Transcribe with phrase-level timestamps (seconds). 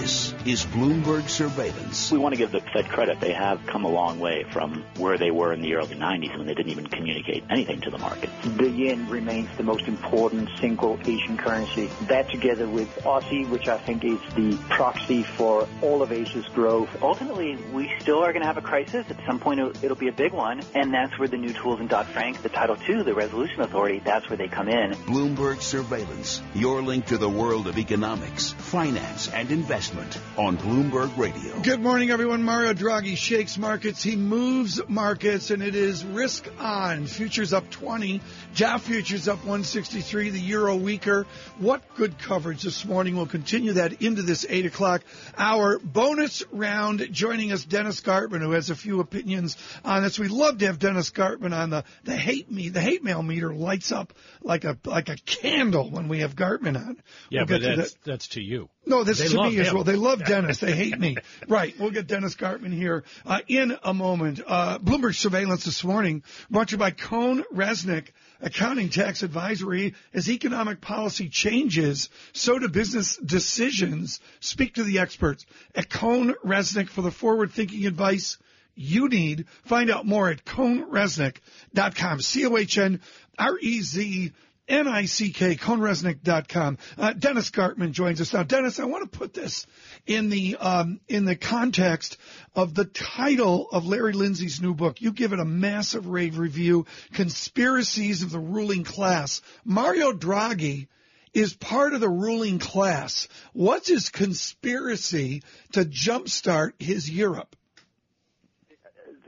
[0.00, 2.10] This is Bloomberg Surveillance.
[2.10, 3.20] We want to give the Fed credit.
[3.20, 6.46] They have come a long way from where they were in the early 90s when
[6.46, 8.30] they didn't even communicate anything to the market.
[8.56, 11.90] The yen remains the most important single Asian currency.
[12.08, 16.88] That together with Aussie, which I think is the proxy for all of Asia's growth.
[17.02, 19.04] Ultimately, we still are going to have a crisis.
[19.10, 20.62] At some point, it'll, it'll be a big one.
[20.74, 24.30] And that's where the new tools in Dodd-Frank, the Title II, the Resolution Authority, that's
[24.30, 24.92] where they come in.
[24.92, 29.50] Bloomberg Surveillance, your link to the world of economics, finance, and
[29.90, 31.60] investment on Bloomberg Radio.
[31.60, 32.42] Good morning, everyone.
[32.42, 34.02] Mario Draghi shakes markets.
[34.02, 37.06] He moves markets, and it is risk on.
[37.06, 38.20] Futures up 20.
[38.56, 40.30] Dow futures up 163.
[40.30, 41.26] The euro weaker.
[41.58, 43.16] What good coverage this morning.
[43.16, 45.02] We'll continue that into this 8 o'clock
[45.36, 45.78] hour.
[45.78, 47.08] Bonus round.
[47.12, 50.18] Joining us, Dennis Gartman, who has a few opinions on this.
[50.18, 52.68] We love to have Dennis Gartman on the, the hate me.
[52.68, 56.76] The hate mail meter lights up like a like a candle when we have Gartman
[56.76, 57.02] on.
[57.28, 58.04] Yeah, we'll but that's, that.
[58.04, 58.68] that's to you.
[58.86, 59.62] No, this they is to me him.
[59.62, 59.84] as well.
[59.84, 60.58] They love Dennis.
[60.58, 61.16] They hate me.
[61.48, 61.74] right.
[61.78, 64.40] We'll get Dennis Gartman here uh, in a moment.
[64.46, 68.08] Uh, Bloomberg surveillance this morning brought to you by Cohn Reznick.
[68.42, 74.18] Accounting tax advisory as economic policy changes, so do business decisions.
[74.40, 78.38] Speak to the experts at Cohn Reznick for the forward thinking advice
[78.74, 79.44] you need.
[79.64, 82.22] Find out more at cohnreznick.com.
[82.22, 83.00] C-O-H-N
[83.38, 84.32] R-E-Z
[84.70, 86.78] N-I-C-K, cohnreznick.com.
[86.96, 88.44] Uh, Dennis Gartman joins us now.
[88.44, 89.66] Dennis, I want to put this
[90.06, 92.16] in the, um, in the context
[92.54, 95.02] of the title of Larry Lindsey's new book.
[95.02, 99.42] You give it a massive rave review, Conspiracies of the Ruling Class.
[99.64, 100.86] Mario Draghi
[101.34, 103.28] is part of the ruling class.
[103.52, 107.56] What's his conspiracy to jumpstart his Europe?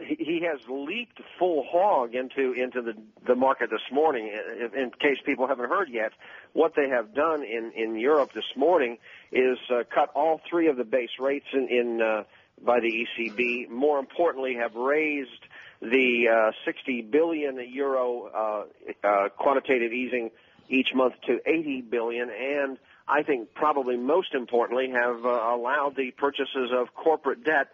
[0.06, 2.94] He has leaped full hog into into the
[3.26, 4.32] the market this morning.
[4.76, 6.12] In case people haven't heard yet,
[6.52, 8.98] what they have done in in Europe this morning
[9.30, 12.22] is uh, cut all three of the base rates in, in uh,
[12.64, 13.68] by the ECB.
[13.68, 15.30] More importantly, have raised
[15.80, 18.28] the uh, 60 billion euro
[19.02, 20.30] uh, uh, quantitative easing
[20.68, 26.12] each month to 80 billion, and I think probably most importantly have uh, allowed the
[26.12, 27.68] purchases of corporate debt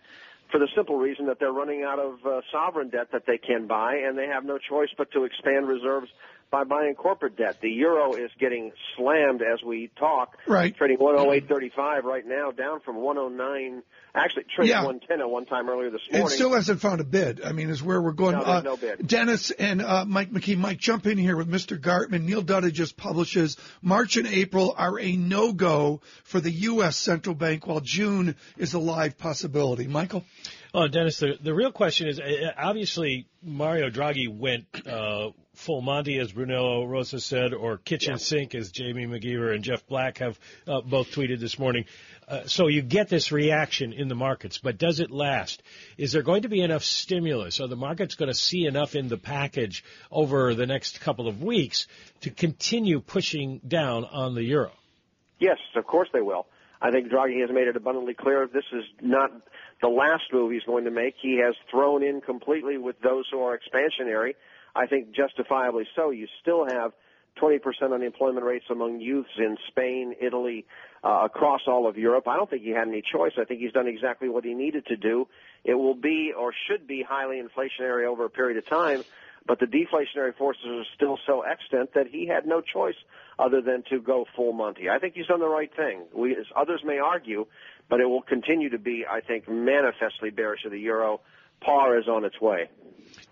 [0.50, 3.66] for the simple reason that they're running out of uh, sovereign debt that they can
[3.66, 6.09] buy, and they have no choice but to expand reserves
[6.50, 7.60] by buying corporate debt.
[7.60, 10.38] The euro is getting slammed as we talk.
[10.47, 10.75] Right.
[10.75, 13.82] Trading 108.35 right now, down from 109.
[14.19, 14.84] Actually, traded Yeah.
[14.84, 16.27] 110 at one time earlier this morning.
[16.27, 17.41] It still hasn't found a bid.
[17.43, 18.37] I mean, is where we're going.
[18.37, 19.06] No, there's no bid.
[19.06, 20.56] Dennis and uh, Mike McKee.
[20.56, 21.79] Mike, jump in here with Mr.
[21.79, 22.23] Gartman.
[22.25, 26.97] Neil Dutta just publishes March and April are a no-go for the U.S.
[26.97, 29.87] central bank, while June is a live possibility.
[29.87, 30.25] Michael?
[30.75, 36.19] Oh, Dennis, the, the real question is uh, obviously Mario Draghi went uh, full Monty,
[36.19, 40.81] as Brunello Rosa said, or kitchen sink, as Jamie McGeever and Jeff Black have uh,
[40.83, 41.85] both tweeted this morning.
[42.28, 45.62] Uh, so you get this reaction in the markets, but does it last?
[45.97, 47.59] Is there going to be enough stimulus?
[47.59, 51.43] Are the markets going to see enough in the package over the next couple of
[51.43, 51.87] weeks
[52.21, 54.72] to continue pushing down on the euro?
[55.38, 56.47] Yes, of course they will.
[56.83, 59.31] I think Draghi has made it abundantly clear this is not
[59.81, 61.15] the last move he's going to make.
[61.21, 64.34] He has thrown in completely with those who are expansionary.
[64.77, 66.11] I think justifiably so.
[66.11, 66.93] You still have
[67.41, 67.60] 20%
[67.93, 70.66] unemployment rates among youths in Spain, Italy,
[71.04, 72.26] uh, across all of Europe.
[72.28, 73.32] I don't think he had any choice.
[73.38, 75.28] I think he's done exactly what he needed to do.
[75.65, 79.04] It will be or should be highly inflationary over a period of time,
[79.47, 82.97] but the deflationary forces are still so extant that he had no choice
[83.38, 84.91] other than to go full Monty.
[84.91, 86.03] I think he's done the right thing.
[86.15, 87.47] We, others may argue,
[87.88, 91.20] but it will continue to be, I think, manifestly bearish of the euro.
[91.60, 92.69] Par is on its way.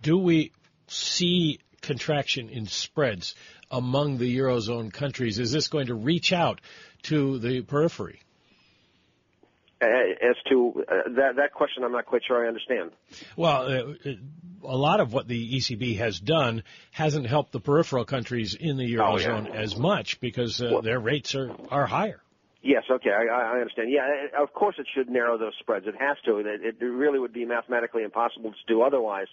[0.02, 0.52] Do we
[0.88, 3.34] see contraction in spreads
[3.70, 5.38] among the Eurozone countries?
[5.38, 6.60] Is this going to reach out
[7.04, 8.20] to the periphery?
[9.80, 12.92] Uh, As to uh, that that question, I'm not quite sure I understand.
[13.36, 13.66] Well,
[14.06, 14.12] uh,
[14.64, 16.62] a lot of what the ECB has done
[16.92, 19.28] hasn't helped the peripheral countries in the Oh, yeah.
[19.28, 22.20] Eurozone as much because uh, Well- their rates are, are higher.
[22.62, 23.92] Yes, okay, I, I understand.
[23.92, 25.86] Yeah, uh, of course it should narrow those spreads.
[25.86, 26.38] It has to.
[26.38, 29.28] It, it really would be mathematically impossible to do otherwise.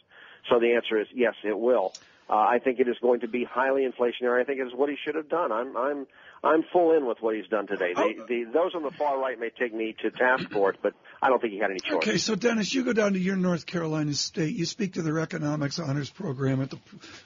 [0.52, 1.94] So the answer is yes, it will.
[2.30, 4.42] Uh, I think it is going to be highly inflationary.
[4.42, 5.52] I think it is what he should have done.
[5.52, 6.08] I'm I'm
[6.44, 7.94] I'm full in with what he's done today.
[7.94, 8.26] The, oh.
[8.28, 11.30] the, those on the far right may take me to task for it, but I
[11.30, 11.94] don't think he had any choice.
[11.94, 14.54] Okay, so Dennis, you go down to your North Carolina state.
[14.54, 16.80] You speak to their economics honors program at the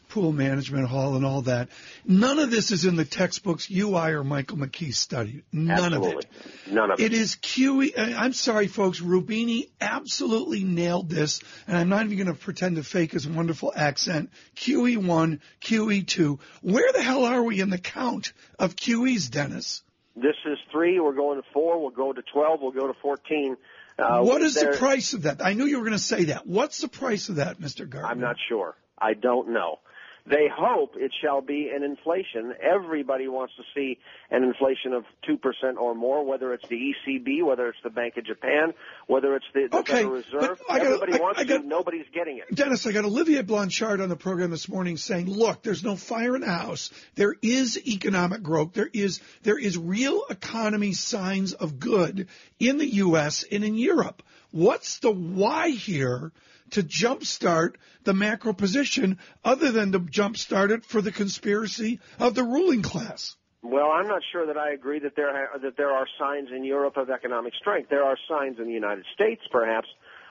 [0.09, 1.69] Poole Management Hall and all that.
[2.05, 5.43] None of this is in the textbooks you, I, or Michael McKee studied.
[5.51, 6.11] None Absolutely.
[6.11, 6.71] of it.
[6.71, 7.05] None of it.
[7.05, 7.97] It is QE.
[7.97, 8.99] I- uh, I'm sorry, folks.
[8.99, 13.73] Roubini absolutely nailed this, and I'm not even going to pretend to fake his wonderful
[13.75, 14.29] accent.
[14.55, 16.39] QE1, QE2.
[16.61, 18.75] Where the hell are we in the count of
[19.07, 19.83] QEs, Dennis?
[20.15, 20.99] This is three.
[20.99, 21.79] We're going to four.
[21.79, 22.59] We'll go to 12.
[22.61, 23.57] We'll go to 14.
[23.99, 25.43] Uh, what is the price of that?
[25.43, 26.45] I knew you were going to say that.
[26.45, 27.87] What's the price of that, Mr.
[27.87, 28.05] Gartman?
[28.05, 28.75] I'm not sure.
[28.99, 29.79] I don't know.
[30.29, 32.53] They hope it shall be an inflation.
[32.61, 33.97] Everybody wants to see
[34.29, 38.25] an inflation of 2% or more, whether it's the ECB, whether it's the Bank of
[38.25, 38.73] Japan,
[39.07, 40.59] whether it's the, the Okay, Federal Reserve.
[40.67, 41.67] gotta- Everybody I- wants I got- to.
[41.67, 42.53] Nobody's getting it.
[42.53, 46.35] Dennis, I got Olivier Blanchard on the program this morning saying, look, there's no fire
[46.35, 46.89] in the house.
[47.15, 48.73] There is economic growth.
[48.73, 52.27] There is, there is real economy signs of good
[52.59, 53.45] in the U.S.
[53.49, 54.21] and in Europe.
[54.51, 56.33] What's the why here
[56.71, 62.43] to jumpstart the macro position other than to jumpstart it for the conspiracy of the
[62.43, 63.35] ruling class?
[63.63, 66.63] Well, I'm not sure that I agree that there ha- that there are signs in
[66.63, 67.89] Europe of economic strength.
[67.89, 69.87] There are signs in the United States, perhaps,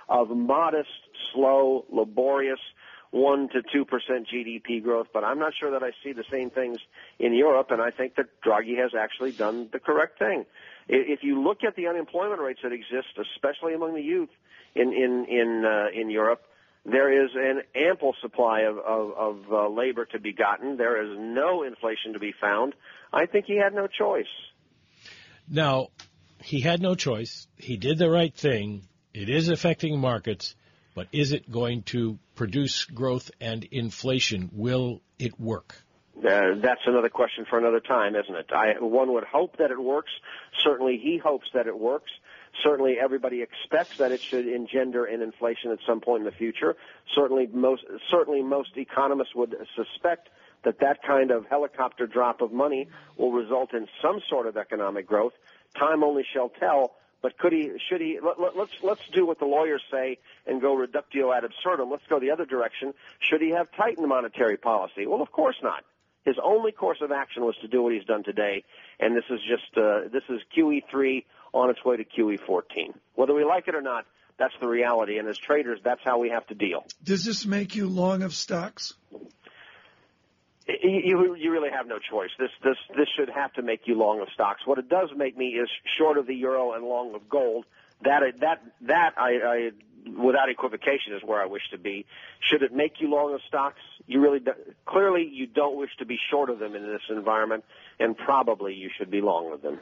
[0.08, 0.88] of modest,
[1.34, 2.60] slow, laborious
[3.10, 5.08] one to two percent GDP growth.
[5.12, 6.78] But I'm not sure that I see the same things
[7.18, 10.46] in Europe, and I think that Draghi has actually done the correct thing.
[10.88, 14.30] If you look at the unemployment rates that exist, especially among the youth
[14.76, 16.42] in in in uh, in Europe,
[16.84, 20.76] there is an ample supply of, of, of uh, labor to be gotten.
[20.76, 22.74] There is no inflation to be found.
[23.12, 24.26] I think he had no choice.
[25.48, 25.88] Now,
[26.42, 27.48] he had no choice.
[27.56, 28.82] He did the right thing.
[29.12, 30.54] It is affecting markets,
[30.94, 34.50] but is it going to produce growth and inflation?
[34.52, 35.82] Will it work?
[36.16, 38.46] Uh, that's another question for another time, isn't it?
[38.52, 40.10] I, one would hope that it works.
[40.64, 42.10] Certainly, he hopes that it works.
[42.62, 46.76] Certainly, everybody expects that it should engender an inflation at some point in the future.
[47.14, 50.28] Certainly, most certainly most economists would suspect
[50.64, 55.06] that that kind of helicopter drop of money will result in some sort of economic
[55.06, 55.32] growth.
[55.78, 56.94] Time only shall tell.
[57.22, 57.72] But could he?
[57.88, 58.18] Should he?
[58.22, 61.90] Let, let, let's let's do what the lawyers say and go reductio ad absurdum.
[61.90, 62.94] Let's go the other direction.
[63.20, 65.06] Should he have tightened monetary policy?
[65.06, 65.84] Well, of course not.
[66.24, 68.64] His only course of action was to do what he's done today,
[68.98, 71.24] and this is just uh, this is QE3
[71.56, 72.94] on its way to QE14.
[73.14, 74.06] Whether we like it or not,
[74.38, 75.18] that's the reality.
[75.18, 76.84] And as traders, that's how we have to deal.
[77.02, 78.94] Does this make you long of stocks?
[80.68, 82.30] You, you really have no choice.
[82.38, 84.66] This this this should have to make you long of stocks.
[84.66, 87.66] What it does make me is short of the euro and long of gold.
[88.02, 89.70] That that that I, I
[90.10, 92.04] without equivocation is where I wish to be.
[92.40, 93.80] Should it make you long of stocks?
[94.06, 94.52] You really do,
[94.84, 97.64] clearly you don't wish to be short of them in this environment,
[98.00, 99.78] and probably you should be long of them.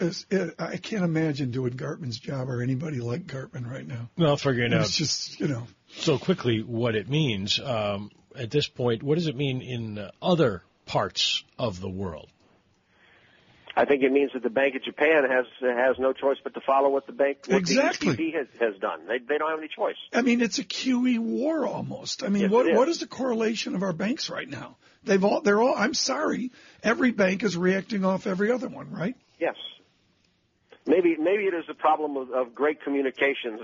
[0.00, 4.08] It's- it- I can't imagine doing Gartman's job or anybody like Gartman right now.
[4.16, 5.66] Well, figuring out It's just, you know,
[5.96, 9.02] so quickly what it means um, at this point.
[9.02, 12.28] What does it mean in uh, other parts of the world?
[13.76, 16.60] I think it means that the Bank of Japan has has no choice but to
[16.60, 18.12] follow what the bank what Exactly.
[18.14, 19.00] the ECB has, has done.
[19.08, 19.96] They they don't have any choice.
[20.12, 22.22] I mean, it's a QE war almost.
[22.22, 22.76] I mean, Yes, what it is.
[22.78, 24.76] what is the correlation of our banks right now?
[25.02, 26.52] They've all, they're all, I'm sorry,
[26.84, 29.16] every bank is reacting off every other one, right?
[29.40, 29.56] Yes.
[30.86, 33.60] Maybe maybe it is a problem of, of great communications.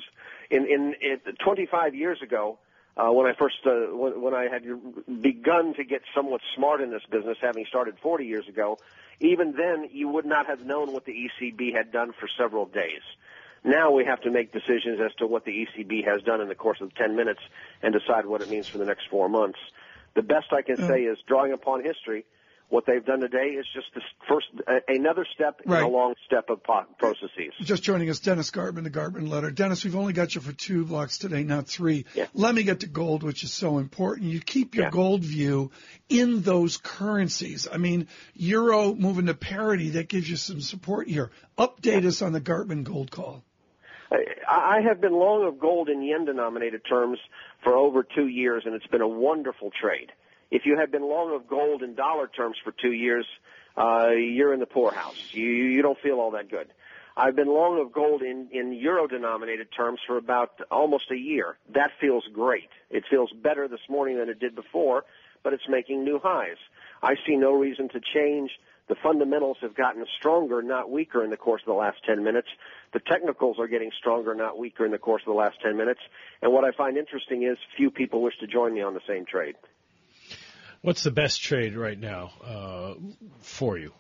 [0.50, 2.58] In in it, 25 years ago,
[2.96, 4.64] uh, when I first uh, when, when I had
[5.22, 8.78] begun to get somewhat smart in this business, having started 40 years ago,
[9.20, 13.02] even then you would not have known what the ECB had done for several days.
[13.62, 16.54] Now we have to make decisions as to what the ECB has done in the
[16.54, 17.40] course of 10 minutes
[17.82, 19.58] and decide what it means for the next four months.
[20.14, 22.24] The best I can say is drawing upon history.
[22.70, 26.50] What they've done today is just the first, uh, another step in a long step
[26.50, 27.52] of processes.
[27.62, 29.50] Just joining us, Dennis Gartman, the Gartman letter.
[29.50, 32.06] Dennis, we've only got you for two blocks today, not three.
[32.14, 32.26] Yeah.
[32.32, 34.28] Let me get to gold, which is so important.
[34.30, 34.90] You keep your Yeah.
[34.90, 35.72] gold view
[36.08, 37.66] in those currencies.
[37.70, 41.32] I mean, euro moving to parity, that gives you some support here.
[41.58, 43.42] Update us on the Gartman gold call.
[44.12, 47.18] I I have been long of gold in yen denominated terms
[47.64, 50.12] for over two years, and it's been a wonderful trade.
[50.50, 53.26] If you have been long of gold in dollar terms for two years,
[53.76, 55.32] uh, you're in the poorhouse.
[55.32, 56.68] You, you don't feel all that good.
[57.16, 61.58] I've been long of gold in, in euro denominated terms for about almost a year.
[61.74, 62.70] That feels great.
[62.88, 65.04] It feels better this morning than it did before,
[65.42, 66.56] but it's making new highs.
[67.02, 68.50] I see no reason to change.
[68.88, 72.48] The fundamentals have gotten stronger, not weaker in the course of the last 10 minutes.
[72.92, 76.00] The technicals are getting stronger, not weaker in the course of the last 10 minutes.
[76.42, 79.26] And what I find interesting is few people wish to join me on the same
[79.26, 79.54] trade.
[80.82, 82.94] What's the best trade right now uh,
[83.40, 83.92] for you?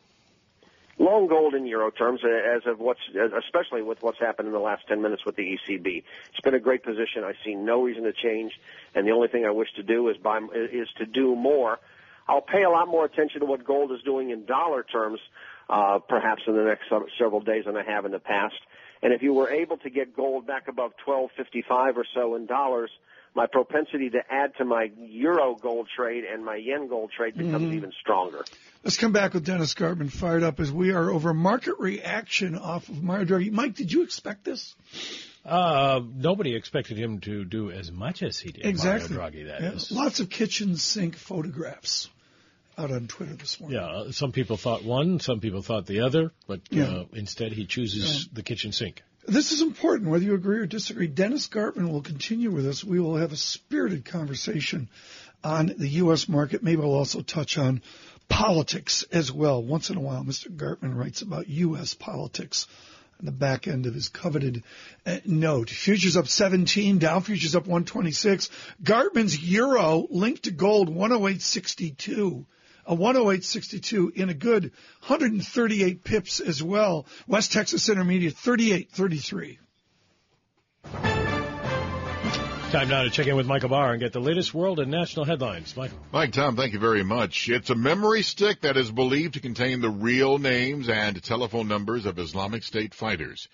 [1.00, 3.00] long gold in euro terms uh, as of what's
[3.46, 6.04] especially with what's happened in the last 10 minutes with the ECB.
[6.30, 7.24] It's been a great position.
[7.24, 8.52] I see no reason to change
[8.94, 11.78] and the only thing I wish to do is buy is to do more.
[12.28, 15.20] I'll pay a lot more attention to what gold is doing in dollar terms
[15.70, 16.84] uh perhaps in the next
[17.18, 18.60] several days than I have in the past.
[19.02, 22.90] And if you were able to get gold back above 1255 or so in dollars,
[23.34, 27.72] my propensity to add to my euro gold trade and my yen gold trade becomes
[27.74, 28.44] even stronger.
[28.82, 32.88] Let's come back with Dennis Gartman fired up as we are over market reaction off
[32.88, 33.52] of Mario Draghi.
[33.52, 34.74] Mike, did you expect this?
[35.44, 38.66] Uh, nobody expected him to do as much as he did.
[38.66, 39.16] Exactly.
[39.16, 39.72] Mario Draghi, that yeah.
[39.72, 39.92] is.
[39.92, 42.08] Lots of kitchen sink photographs
[42.76, 43.78] out on Twitter this morning.
[43.78, 46.84] Yeah, some people thought one, some people thought the other, but Yeah.
[46.84, 49.02] uh, instead he chooses the kitchen sink.
[49.26, 51.06] This is important, whether you agree or disagree.
[51.06, 52.82] Dennis Gartman will continue with us.
[52.82, 54.88] We will have a spirited conversation
[55.44, 56.28] on the U.S.
[56.28, 56.62] market.
[56.62, 57.82] Maybe we'll also touch on
[58.28, 59.62] politics as well.
[59.62, 60.48] Once in a while, Mr.
[60.48, 61.94] Gartman writes about U.S.
[61.94, 62.66] politics
[63.18, 64.62] on the back end of his coveted
[65.04, 65.68] uh, note.
[65.68, 68.48] Futures up 17, Dow futures up 126.
[68.82, 72.46] Gartman's euro linked to gold 108.62.
[72.90, 74.72] A 108.62 in a good
[75.06, 77.06] 138 pips as well.
[77.28, 79.58] West Texas Intermediate 38.33.
[82.72, 85.24] Time now to check in with Michael Barr and get the latest world and national
[85.24, 85.76] headlines.
[85.76, 85.98] Michael.
[86.10, 87.48] Mike, Tom, thank you very much.
[87.48, 92.06] It's a memory stick that is believed to contain the real names and telephone numbers
[92.06, 93.46] of Islamic State fighters.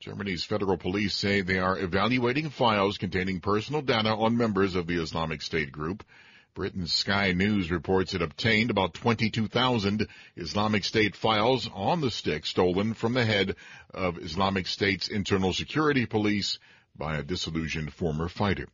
[0.00, 5.00] Germany's federal police say they are evaluating files containing personal data on members of the
[5.00, 6.02] Islamic State group.
[6.54, 12.94] Britain's Sky News reports it obtained about 22,000 Islamic State files on the stick stolen
[12.94, 13.56] from the head
[13.92, 16.58] of Islamic State's internal security police
[16.96, 18.66] by a disillusioned former fighter.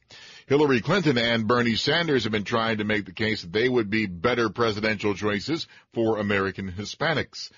[0.46, 3.90] Hillary Clinton and Bernie Sanders have been trying to make the case that they would
[3.90, 7.50] be better presidential choices for American Hispanics.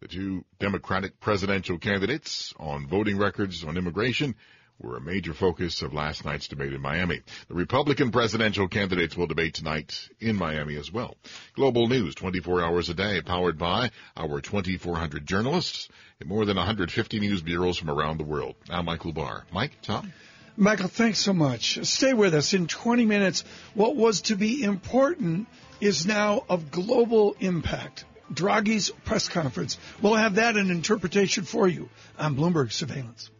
[0.00, 4.34] The two Democratic presidential candidates on voting records on immigration
[4.82, 7.20] were a major focus of last night's debate in Miami.
[7.48, 11.16] The Republican presidential candidates will debate tonight in Miami as well.
[11.54, 15.88] Global news 24 hours a day powered by our 2,400 journalists
[16.20, 18.56] in more than 150 news bureaus from around the world.
[18.70, 19.44] I'm Michael Barr.
[19.52, 20.12] Mike, Tom?
[20.56, 21.78] Michael, thanks so much.
[21.86, 22.52] Stay with us.
[22.52, 25.48] In 20 minutes, what was to be important
[25.80, 28.04] is now of global impact.
[28.32, 29.78] Draghi's press conference.
[30.00, 33.30] We'll have that an interpretation for you on Bloomberg Surveillance.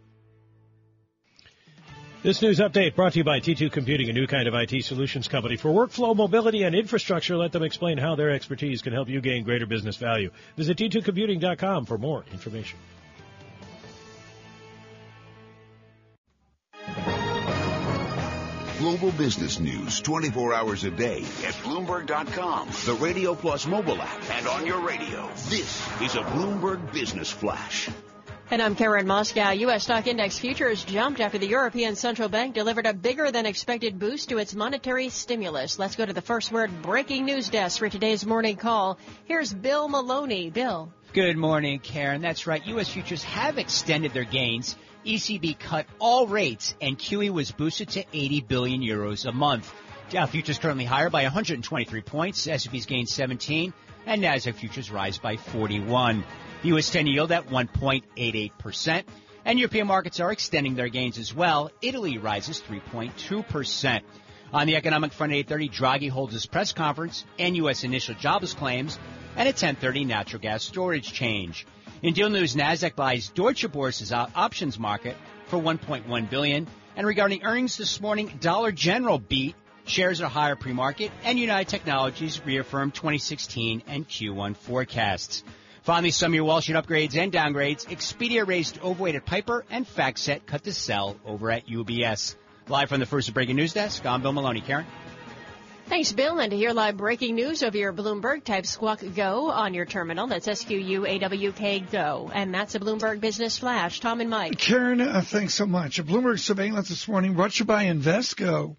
[2.23, 5.27] This news update brought to you by T2 Computing, a new kind of IT solutions
[5.27, 7.37] company for workflow, mobility, and infrastructure.
[7.37, 10.31] Let them explain how their expertise can help you gain greater business value.
[10.57, 12.79] Visit T2Computing.com for more information.
[18.79, 24.47] Global business news 24 hours a day at Bloomberg.com, the Radio Plus mobile app, and
[24.47, 25.27] on your radio.
[25.49, 27.89] This is a Bloomberg Business Flash.
[28.53, 29.59] And I'm Karen Moskow.
[29.61, 29.85] U.S.
[29.85, 34.29] stock index futures jumped after the European Central Bank delivered a bigger than expected boost
[34.29, 35.79] to its monetary stimulus.
[35.79, 38.99] Let's go to the first word breaking news desk for today's morning call.
[39.25, 40.51] Here's Bill Maloney.
[40.51, 40.93] Bill.
[41.15, 42.21] Good morning, Karen.
[42.21, 42.63] That's right.
[42.67, 42.91] U.S.
[42.91, 44.77] futures have extended their gains.
[45.07, 49.73] ECB cut all rates and QE was boosted to 80 billion euros a month.
[50.11, 52.47] Dow futures currently higher by 123 points.
[52.47, 53.73] S&P's gained 17
[54.05, 56.23] and Nasdaq futures rise by 41.
[56.63, 56.91] The U.S.
[56.91, 59.05] 10 yield at 1.88%.
[59.45, 61.73] And European markets are extending their gains as well.
[61.83, 64.01] Italy rises 3.2%.
[64.53, 67.83] On the economic front at 8.30, Draghi holds his press conference and U.S.
[67.83, 68.97] initial jobless claims.
[69.35, 71.67] And at 10.30, natural gas storage change.
[72.03, 75.17] In deal news, Nasdaq buys Deutsche Börse's options market
[75.47, 76.69] for 1.1 billion.
[76.95, 79.57] And regarding earnings this morning, Dollar General beat.
[79.85, 85.43] Shares are higher pre-market, and United Technologies reaffirmed 2016 and Q1 forecasts.
[85.83, 87.87] Finally, some of your Wall Street upgrades and downgrades.
[87.87, 92.37] Expedia raised overweight at Piper, and FactSet cut to sell over at UBS.
[92.69, 94.61] Live from the first breaking news desk, I'm Bill Maloney.
[94.61, 94.87] Karen.
[95.87, 96.39] Thanks, Bill.
[96.39, 100.27] And to hear live breaking news over your Bloomberg, type Squawk Go on your terminal.
[100.27, 102.31] That's S-Q-U-A-W-K Go.
[102.33, 104.01] And that's a Bloomberg Business Flash.
[104.01, 104.59] Tom and Mike.
[104.59, 105.99] Karen, uh, thanks so much.
[105.99, 108.77] A Bloomberg surveillance this morning brought to you by Invesco.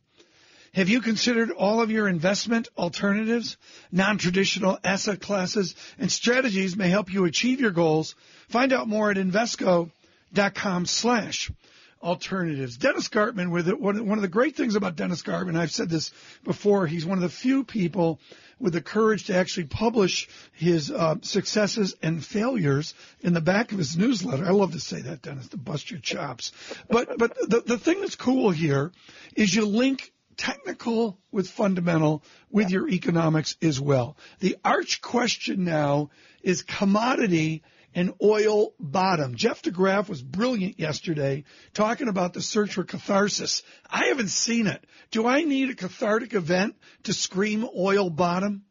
[0.74, 3.58] Have you considered all of your investment alternatives?
[3.92, 8.16] Non-traditional asset classes and strategies may help you achieve your goals.
[8.50, 11.52] Find out more at Invesco.com slash
[12.02, 12.78] alternatives.
[12.78, 16.12] Dennis Gartman, with it, one of the great things about Dennis Gartman, I've said this
[16.44, 18.20] before, he's one of the few people
[18.60, 23.78] with the courage to actually publish his uh, successes and failures in the back of
[23.78, 24.46] his newsletter.
[24.46, 26.52] I love to say that, Dennis, to bust your chops.
[26.90, 28.92] But but the the thing that's cool here
[29.36, 34.18] is you link technical with fundamental with your economics as well.
[34.40, 36.10] The arch question now
[36.42, 37.64] is commodity
[37.96, 39.36] and oil bottom.
[39.36, 43.64] Jeff deGraaf was brilliant yesterday talking about the search for catharsis.
[43.90, 44.84] I haven't seen it.
[45.12, 48.64] Do I need a cathartic event to scream oil bottom?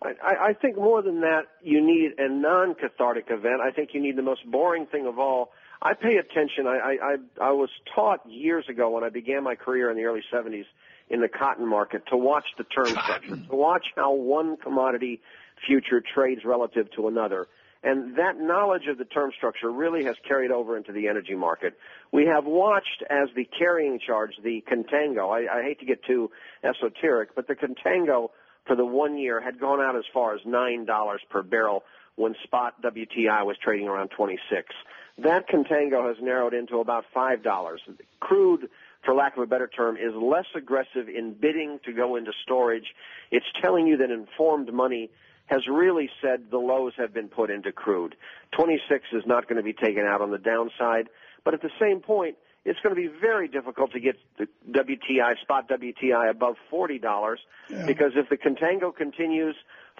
[0.00, 3.60] I, I think more than that, you need a non-cathartic event.
[3.60, 5.50] I think you need the most boring thing of all.
[5.82, 6.66] I pay attention.
[6.66, 7.16] I, I,
[7.48, 10.66] I was taught years ago when I began my career in the early 70s
[11.10, 15.20] in the cotton market to watch the term structure, to watch how one commodity
[15.66, 17.48] future trades relative to another.
[17.82, 21.78] And that knowledge of the term structure really has carried over into the energy market.
[22.12, 26.30] We have watched as the carrying charge, the contango, I, I hate to get too
[26.64, 28.30] esoteric, but the contango
[28.66, 31.84] for the one year had gone out as far as $9 per barrel
[32.16, 34.74] when spot WTI was trading around 26.
[35.18, 37.78] That contango has narrowed into about $5.
[38.20, 38.68] Crude,
[39.08, 42.94] for lack of a better term, is less aggressive in bidding to go into storage.
[43.30, 45.08] It's telling you that informed money
[45.46, 48.16] has really said the lows have been put into crude.
[48.52, 51.08] 26 is not going to be taken out on the downside,
[51.42, 52.36] but at the same point,
[52.66, 57.36] it's going to be very difficult to get the WTI, spot WTI above $40
[57.70, 57.86] yeah.
[57.86, 59.56] because if the contango continues,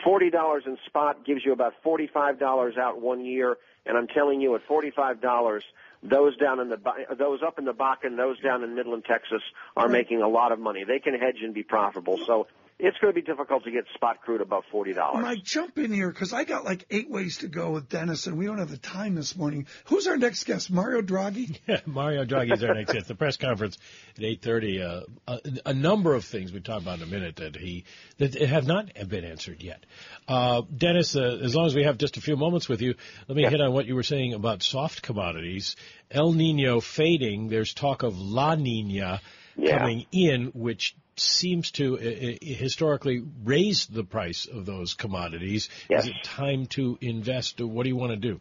[0.06, 4.68] $40 in spot gives you about $45 out one year, and I'm telling you at
[4.68, 5.62] $45,
[6.02, 6.78] those down in the
[7.18, 9.42] those up in the Bakken, those down in Midland, Texas,
[9.76, 10.84] are making a lot of money.
[10.84, 12.18] They can hedge and be profitable.
[12.26, 12.46] So
[12.78, 15.22] it's going to be difficult to get spot crude above forty dollars.
[15.22, 18.38] Mike, jump in here because I got like eight ways to go with Dennis, and
[18.38, 19.66] we don't have the time this morning.
[19.86, 20.70] Who's our next guest?
[20.70, 21.58] Mario Draghi.
[21.68, 23.08] Yeah, Mario Draghi is our next guest.
[23.08, 23.76] The press conference
[24.16, 24.80] at eight thirty.
[24.80, 27.84] Uh, a, a, number of things we talk about in a minute that he
[28.18, 29.84] that have not been answered yet.
[30.26, 32.94] Uh, Dennis, uh, as long as we have just a few moments with you,
[33.26, 33.50] let me yeah.
[33.50, 35.76] hit on what you were saying about soft commodities.
[36.10, 37.48] El Nino fading.
[37.48, 39.20] There's talk of La Nina
[39.58, 39.78] yeah.
[39.78, 45.68] coming in, which seems to uh, uh, historically raise the price of those commodities.
[45.90, 46.04] Yes.
[46.04, 47.60] Is it time to invest?
[47.60, 48.40] What do you want to do?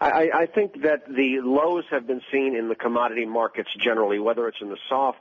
[0.00, 4.48] I, I think that the lows have been seen in the commodity markets generally, whether
[4.48, 5.20] it's in the softs,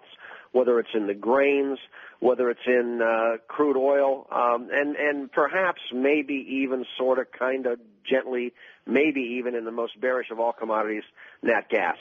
[0.53, 1.77] whether it's in the grains,
[2.19, 6.33] whether it's in uh, crude oil, um, and and perhaps maybe
[6.63, 8.53] even sort of kind of gently,
[8.87, 11.03] maybe even in the most bearish of all commodities,
[11.43, 11.97] nat gas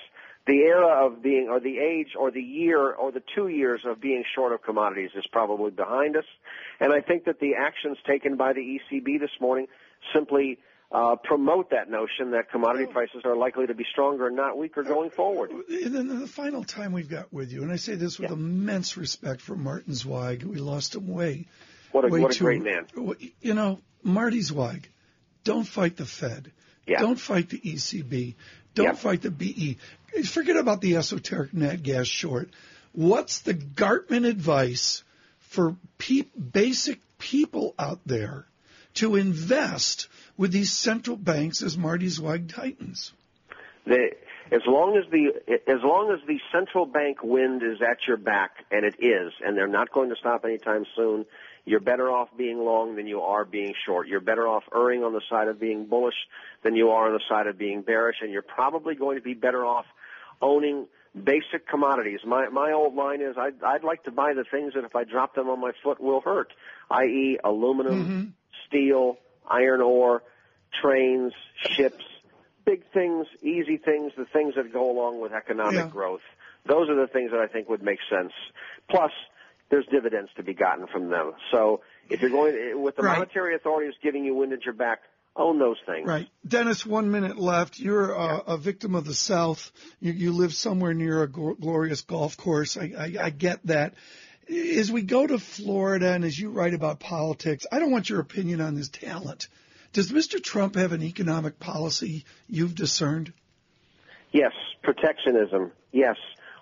[0.46, 4.00] the era of being, or the age, or the year, or the two years of
[4.00, 6.24] being short of commodities is probably behind us.
[6.80, 9.66] And I think that the actions taken by the ECB this morning
[10.14, 10.58] simply
[10.92, 14.82] uh, promote that notion that commodity prices are likely to be stronger and not weaker
[14.82, 15.50] going forward.
[15.68, 18.36] And then the final time we've got with you, and I say this with yeah.
[18.36, 21.46] immense respect for Martin Zweig, we lost him way.
[21.92, 22.86] What a, way what a too, great man.
[23.40, 24.88] You know, Marty Zweig,
[25.44, 26.50] don't fight the Fed.
[26.86, 27.00] Yeah.
[27.00, 28.34] Don't fight the ECB.
[28.74, 28.92] Don't yeah.
[28.92, 29.78] fight the BE.
[30.24, 32.50] Forget about the esoteric net gas short.
[32.92, 35.04] What's the Gartman advice
[35.38, 38.46] for pe- basic people out there
[38.94, 43.12] to invest with these central banks as Marty's Zweig tightens?
[43.86, 44.14] They,
[44.50, 48.64] as long as the as long as the central bank wind is at your back,
[48.70, 51.24] and it is, and they're not going to stop anytime soon,
[51.64, 54.08] you're better off being long than you are being short.
[54.08, 56.14] You're better off erring on the side of being bullish
[56.62, 59.34] than you are on the side of being bearish, and you're probably going to be
[59.34, 59.86] better off
[60.40, 62.20] owning basic commodities.
[62.24, 65.04] My my old line is I'd I'd like to buy the things that if I
[65.04, 66.52] drop them on my foot will hurt,
[66.90, 67.38] i.e.
[67.42, 68.24] aluminum, mm-hmm.
[68.66, 69.18] steel,
[69.48, 70.22] iron ore,
[70.80, 72.04] trains, ships,
[72.64, 75.88] big things, easy things, the things that go along with economic yeah.
[75.88, 76.22] growth.
[76.66, 78.32] Those are the things that I think would make sense.
[78.88, 79.10] Plus,
[79.70, 81.32] there's dividends to be gotten from them.
[81.52, 83.18] So if you're going eh, with the right.
[83.18, 85.00] monetary authorities giving you wind at your back,
[85.36, 86.06] own those things.
[86.06, 86.28] Right.
[86.46, 87.78] Dennis, one minute left.
[87.78, 88.40] You're a, yeah.
[88.48, 89.70] a victim of the South.
[90.00, 92.76] You, you live somewhere near a glorious golf course.
[92.76, 93.94] I, I, I get that.
[94.48, 98.18] As we go to Florida and as you write about politics, I don't want your
[98.18, 99.46] opinion on his talent.
[99.92, 100.42] Does Mr.
[100.42, 103.32] Trump have an economic policy you've discerned?
[104.32, 104.52] Yes.
[104.82, 105.70] Protectionism.
[105.92, 106.16] Yes.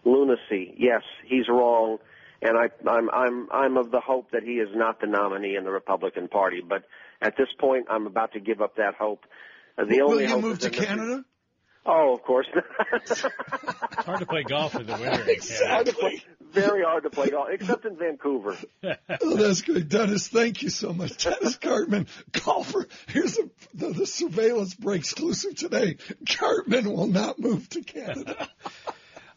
[0.05, 0.75] Lunacy.
[0.77, 1.03] Yes.
[1.27, 1.99] He's wrong
[2.43, 5.65] and I, I'm I'm I'm of the hope that he is not the nominee in
[5.65, 6.61] the Republican Party.
[6.67, 6.85] But
[7.21, 9.25] at this point, I'm about to give up that hope.
[9.77, 11.25] Uh, the Will only you hope move to Canada?
[11.87, 12.47] Oh, of course.
[12.93, 13.25] it's
[14.05, 15.25] hard to play golf in the winter.
[15.29, 16.23] Exactly.
[16.53, 18.57] Very hard to play golf, except in Vancouver.
[19.21, 20.29] oh, that's good, Dennis.
[20.29, 22.09] Thank you so much, Dennis Gartman,
[22.45, 22.87] golfer.
[23.07, 25.97] Here's a, the, the surveillance break exclusive today.
[26.25, 28.49] Gartman will not move to Canada.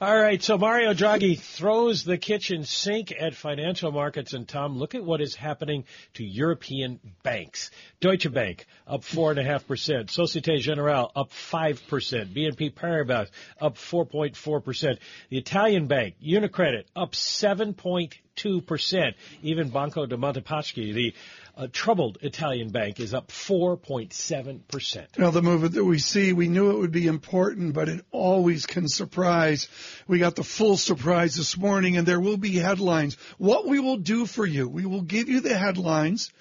[0.01, 4.95] All right, so Mario Draghi throws the kitchen sink at financial markets, and Tom, look
[4.95, 5.83] at what is happening
[6.15, 7.69] to European banks.
[7.99, 13.29] Deutsche Bank up four and a half percent, Societe Generale up five percent, BNP Paribas
[13.61, 14.97] up four point four percent,
[15.29, 17.75] the Italian bank Unicredit up seven
[18.35, 21.13] two percent, even Banco de Montepaschi, the
[21.57, 25.17] a troubled Italian bank is up 4.7%.
[25.17, 28.65] Now, the movement that we see, we knew it would be important, but it always
[28.65, 29.67] can surprise.
[30.07, 33.17] We got the full surprise this morning, and there will be headlines.
[33.37, 36.31] What we will do for you, we will give you the headlines.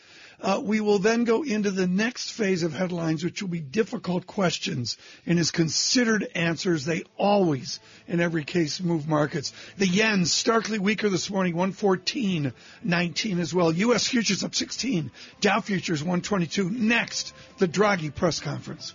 [0.43, 4.27] Uh, we will then go into the next phase of headlines, which will be difficult
[4.27, 6.85] questions and his considered answers.
[6.85, 9.53] They always, in every case, move markets.
[9.77, 13.73] The yen starkly weaker this morning, 114.19 as well.
[13.73, 14.09] U.S.
[14.09, 15.11] futures up 16.
[15.41, 16.71] Dow futures 122.
[16.71, 18.95] Next, the Draghi press conference.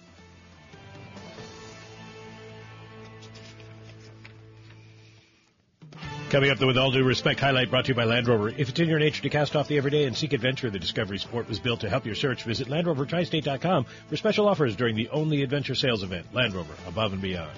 [6.36, 8.50] Coming up, though, with all due respect, highlight brought to you by Land Rover.
[8.50, 11.18] If it's in your nature to cast off the everyday and seek adventure, the Discovery
[11.18, 12.44] Sport was built to help your search.
[12.44, 16.26] Visit LandRoverTristate.com for special offers during the only adventure sales event.
[16.34, 17.58] Land Rover, above and beyond.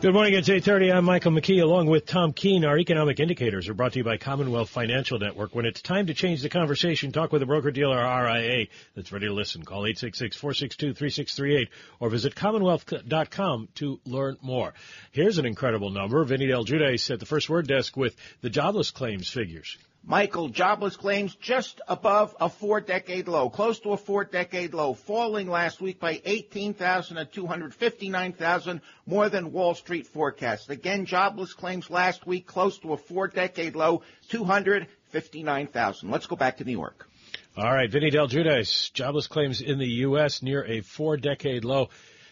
[0.00, 0.34] Good morning.
[0.34, 0.94] It's 8.30.
[0.94, 2.64] I'm Michael McKee along with Tom Keene.
[2.64, 5.56] Our economic indicators are brought to you by Commonwealth Financial Network.
[5.56, 9.26] When it's time to change the conversation, talk with a broker-dealer or RIA that's ready
[9.26, 9.64] to listen.
[9.64, 14.72] Call 866-462-3638 or visit commonwealth.com to learn more.
[15.10, 16.22] Here's an incredible number.
[16.22, 19.76] Vinny Del Giudice at the First Word Desk with the jobless claims figures.
[20.04, 25.82] Michael, jobless claims just above a four-decade low, close to a four-decade low, falling last
[25.82, 30.70] week by 18,000 to 259,000, more than Wall Street forecast.
[30.70, 36.10] Again, jobless claims last week close to a four-decade low, 259,000.
[36.10, 37.06] Let's go back to New York.
[37.56, 40.42] All right, Vinny Del Giudice, jobless claims in the U.S.
[40.42, 41.90] near a four-decade low.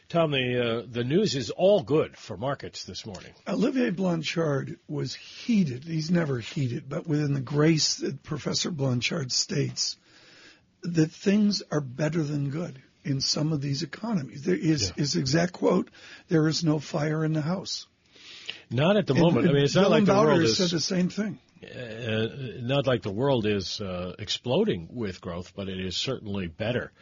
[0.09, 3.33] Tom, the uh, the news is all good for markets this morning.
[3.49, 5.83] Olivier Blanchard was heated.
[5.83, 9.97] He's never heated, but within the grace that Professor Blanchard states,
[10.83, 14.43] that things are better than good in some of these economies.
[14.43, 14.95] There is yeah.
[14.95, 15.91] his exact quote:
[16.29, 17.87] "There is no fire in the house."
[18.71, 19.47] Not at the moment.
[19.47, 21.41] And, I mean, it's not like the Bowder world is said the same thing.
[21.65, 22.27] Uh,
[22.61, 26.93] not like the world is uh, exploding with growth, but it is certainly better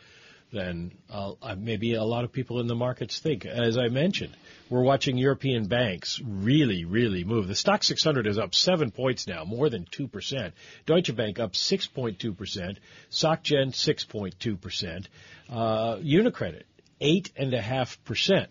[0.55, 3.45] than uh, maybe a lot of people in the markets think.
[3.45, 4.35] As I mentioned,
[4.71, 7.49] we're watching European banks really, really move.
[7.49, 10.53] The Stoxx 600 is up seven points now, more than 2%.
[10.87, 12.77] Deutsche Bank up 6.2%.
[13.11, 15.07] SocGen 6.2%.
[15.51, 16.63] Uh, Unicredit
[17.01, 18.47] 8.5%.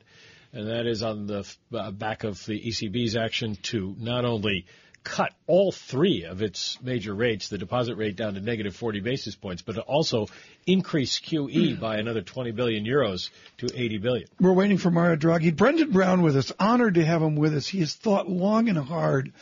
[0.52, 4.68] And that is on the uh, back of the ECB's action to not only
[5.04, 9.36] cut all three of its major rates, the deposit rate down to negative 40 basis
[9.36, 10.28] points, but also
[10.66, 14.28] increase QE by another 20 billion euros to 80 billion.
[14.40, 15.56] We're waiting for Mario Draghi.
[15.56, 16.52] Brendan Brown with us.
[16.60, 17.68] Honored to have him with us.
[17.68, 19.34] He has thought long and hard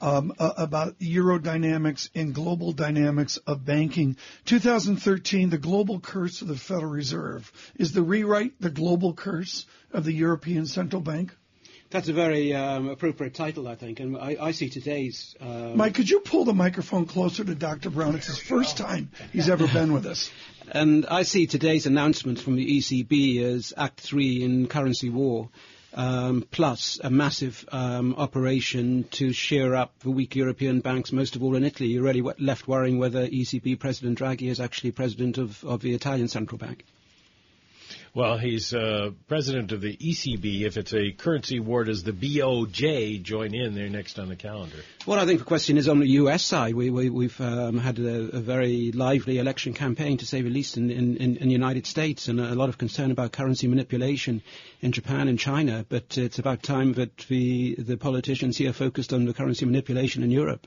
[0.00, 4.16] um, uh, about euro dynamics and global dynamics of banking.
[4.46, 7.52] 2013, the global curse of the Federal Reserve.
[7.76, 11.34] Is the rewrite the global curse of the European Central Bank?
[11.90, 15.34] That's a very um, appropriate title, I think, and I, I see today's.
[15.40, 17.90] Um, Mike, could you pull the microphone closer to Dr.
[17.90, 18.14] Brown?
[18.14, 20.30] It's his first time he's ever been with us.
[20.70, 25.48] And I see today's announcement from the ECB as Act Three in currency war,
[25.92, 31.42] um, plus a massive um, operation to shear up the weak European banks, most of
[31.42, 31.88] all in Italy.
[31.88, 36.28] You're really left worrying whether ECB President Draghi is actually president of, of the Italian
[36.28, 36.84] central bank.
[38.12, 40.62] Well, he's uh, president of the ECB.
[40.62, 43.76] If it's a currency war, does the BOJ join in?
[43.76, 44.78] They're next on the calendar.
[45.06, 46.44] Well, I think the question is on the U.S.
[46.44, 46.74] side.
[46.74, 50.76] We, we, have um, had a, a, very lively election campaign, to say the least,
[50.76, 54.42] in, in, in, the United States, and a lot of concern about currency manipulation
[54.80, 55.86] in Japan and China.
[55.88, 60.32] But it's about time that the, the politicians here focused on the currency manipulation in
[60.32, 60.66] Europe.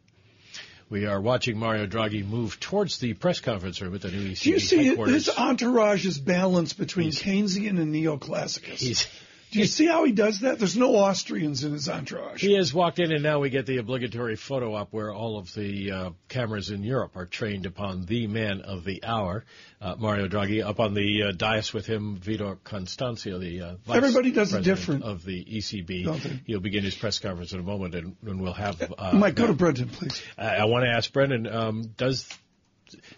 [0.93, 4.41] We are watching Mario Draghi move towards the press conference room at the new ECB
[4.43, 9.07] Do you see his entourage's balance between he's, Keynesian and neoclassicist?
[9.53, 10.57] Do you see how he does that?
[10.57, 12.41] There's no Austrians in his entourage.
[12.41, 15.53] He has walked in, and now we get the obligatory photo op where all of
[15.53, 19.45] the uh, cameras in Europe are trained upon the man of the hour,
[19.79, 20.65] uh, Mario Draghi.
[20.65, 24.63] Up on the uh, dais with him, Vitor Constancio, the uh, vice everybody does it
[24.63, 26.41] different of the ECB.
[26.47, 28.81] He'll begin his press conference in a moment, and, and we'll have.
[28.97, 30.19] Uh, Mike, go to Brendan, please.
[30.35, 32.27] I, I want to ask Brendan: um, Does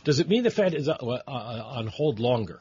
[0.04, 2.60] does it mean the Fed is uh, on hold longer?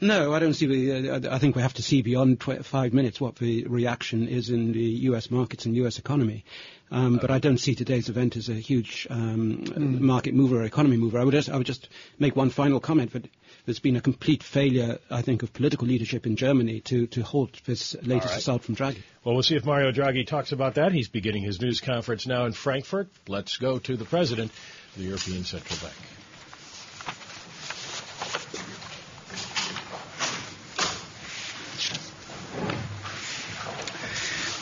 [0.00, 1.10] No, I don't see the.
[1.10, 4.48] Uh, I think we have to see beyond tw- five minutes what the reaction is
[4.48, 5.30] in the U.S.
[5.30, 5.98] markets and U.S.
[5.98, 6.44] economy.
[6.92, 10.00] Um, but I don't see today's event as a huge um, mm.
[10.00, 11.20] market mover or economy mover.
[11.20, 13.28] I would, just, I would just make one final comment that
[13.64, 17.60] there's been a complete failure, I think, of political leadership in Germany to, to halt
[17.64, 18.38] this latest right.
[18.38, 19.02] assault from Draghi.
[19.22, 20.90] Well, we'll see if Mario Draghi talks about that.
[20.90, 23.08] He's beginning his news conference now in Frankfurt.
[23.28, 25.94] Let's go to the president of the European Central Bank.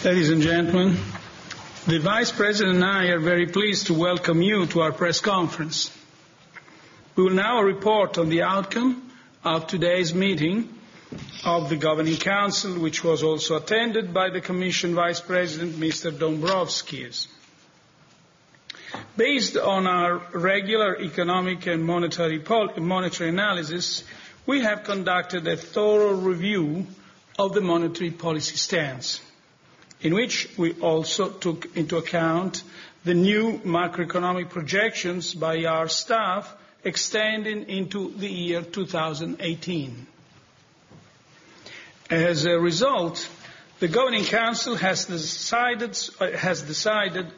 [0.04, 0.96] Ladies and gentlemen,
[1.88, 5.90] the Vice President and I are very pleased to welcome you to our press conference.
[7.16, 9.10] We will now report on the outcome
[9.44, 10.72] of today's meeting
[11.44, 16.12] of the Governing Council, which was also attended by the Commission Vice President, Mr.
[16.12, 17.26] Dombrovskis.
[19.16, 22.40] Based on our regular economic and monetary,
[22.78, 24.04] monetary analysis,
[24.46, 26.86] we have conducted a thorough review
[27.36, 29.22] of the monetary policy stance
[30.00, 32.62] in which we also took into account
[33.04, 40.06] the new macroeconomic projections by our staff extending into the year 2018.
[42.10, 43.28] As a result,
[43.80, 45.98] the Governing Council has decided,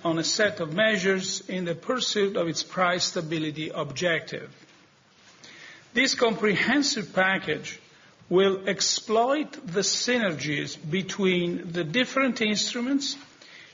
[0.05, 4.51] on a set of measures in the pursuit of its price stability objective.
[5.93, 7.81] This comprehensive package
[8.31, 13.17] will exploit the synergies between the different instruments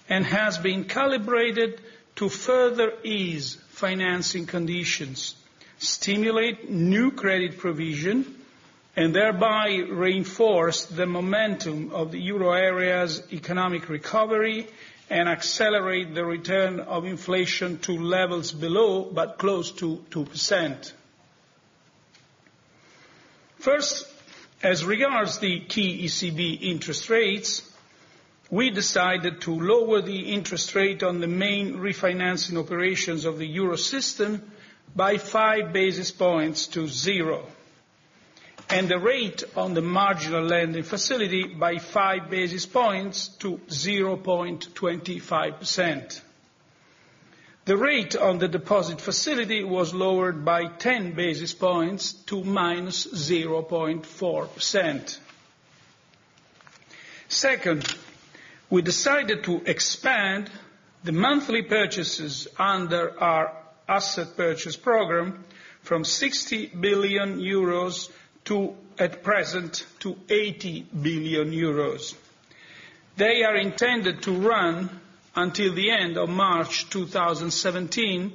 [0.08, 1.80] and has been calibrated
[2.16, 5.34] to further ease financing conditions,
[5.78, 8.34] stimulate new credit provision,
[8.96, 14.66] and thereby reinforce the momentum of the euro area's economic recovery
[15.10, 20.92] and accelerate the return of inflation to levels below but close to 2%.
[23.58, 24.15] First,
[24.66, 27.62] as regards the key ECB interest rates,
[28.50, 33.76] we decided to lower the interest rate on the main refinancing operations of the euro
[33.76, 34.42] system
[34.96, 37.46] by five basis points to zero,
[38.68, 46.22] and the rate on the marginal lending facility by five basis points to 0.25%.
[47.66, 55.18] The rate on the deposit facility was lowered by 10 basis points to minus 0.4%.
[57.28, 57.96] Second,
[58.70, 60.48] we decided to expand
[61.02, 63.52] the monthly purchases under our
[63.88, 65.44] asset purchase program
[65.82, 68.12] from 60 billion euros
[68.44, 72.14] to, at present, to 80 billion euros.
[73.16, 75.00] They are intended to run
[75.36, 78.32] until the end of March 2017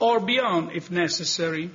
[0.00, 1.70] or beyond if necessary,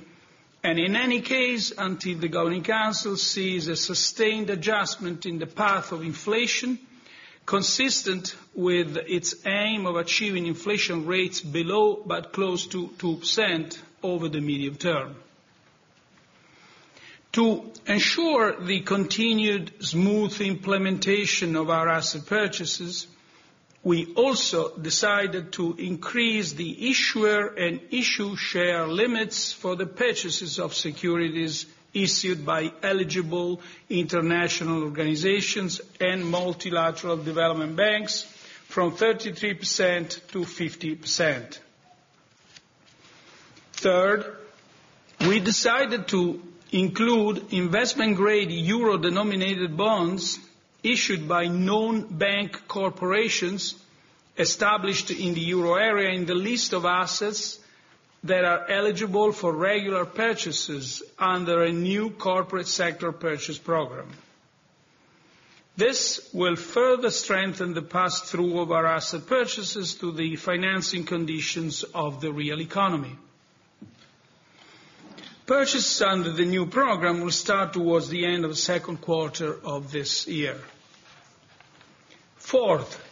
[0.62, 5.92] and in any case until the Governing Council sees a sustained adjustment in the path
[5.92, 6.78] of inflation
[7.46, 14.40] consistent with its aim of achieving inflation rates below but close to 2% over the
[14.40, 15.16] medium term.
[17.32, 23.06] To ensure the continued smooth implementation of our asset purchases,
[23.82, 30.74] we also decided to increase the issuer and issue share limits for the purchases of
[30.74, 38.22] securities issued by eligible international organizations and multilateral development banks
[38.68, 41.58] from 33% to 50%.
[43.72, 44.36] Third,
[45.26, 50.38] we decided to include investment-grade euro-denominated bonds
[50.82, 53.74] issued by non-bank corporations
[54.38, 57.58] established in the euro area in the list of assets
[58.24, 64.08] that are eligible for regular purchases under a new corporate sector purchase program.
[65.76, 72.20] This will further strengthen the pass-through of our asset purchases to the financing conditions of
[72.20, 73.16] the real economy.
[75.50, 79.90] Purchases under the new program will start towards the end of the second quarter of
[79.90, 80.56] this year.
[82.36, 83.02] Fourth,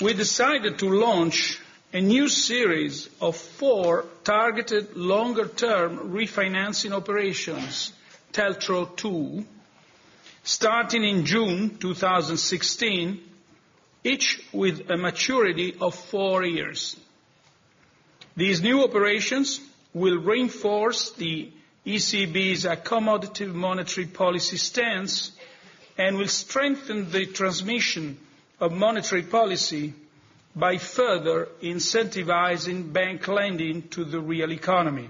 [0.00, 1.58] we decided to launch
[1.92, 7.92] a new series of four targeted longer-term refinancing operations,
[8.32, 9.44] TLTRO II,
[10.44, 13.20] starting in June 2016,
[14.04, 16.94] each with a maturity of four years.
[18.36, 19.60] These new operations
[19.96, 21.50] will reinforce the
[21.86, 25.32] ECB's accommodative monetary policy stance
[25.96, 28.18] and will strengthen the transmission
[28.60, 29.94] of monetary policy
[30.54, 35.08] by further incentivizing bank lending to the real economy.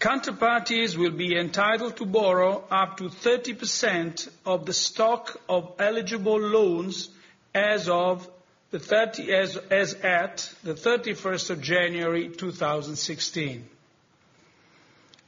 [0.00, 7.10] Counterparties will be entitled to borrow up to 30% of the stock of eligible loans
[7.54, 8.26] as of
[8.70, 13.68] the 30, as, as at the 31st of January 2016.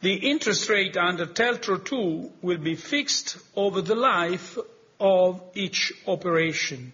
[0.03, 4.59] The interest rate under TLTRO II will be fixed over the life
[4.99, 6.93] of each operation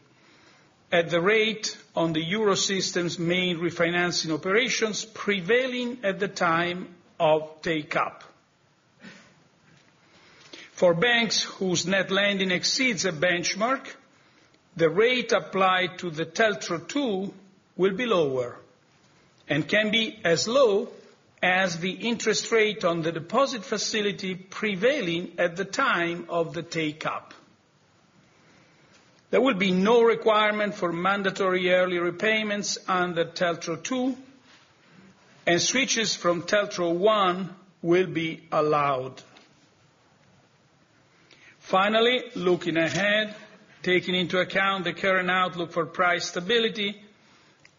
[0.92, 8.22] at the rate on the Eurosystem's main refinancing operations prevailing at the time of take-up.
[10.72, 13.86] For banks whose net lending exceeds a benchmark,
[14.76, 17.32] the rate applied to the TLTRO II
[17.76, 18.58] will be lower
[19.48, 20.88] and can be as low
[21.42, 27.34] as the interest rate on the deposit facility prevailing at the time of the take-up.
[29.30, 34.16] There will be no requirement for mandatory early repayments under TLTRO II,
[35.46, 37.46] and switches from TLTRO I
[37.82, 39.22] will be allowed.
[41.58, 43.34] Finally, looking ahead,
[43.86, 47.00] taking into account the current outlook for price stability,